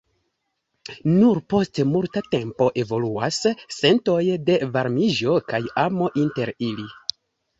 [1.09, 3.39] Nur post multa tempo evoluas
[3.79, 6.89] sentoj de varmiĝo kaj amo inter ili.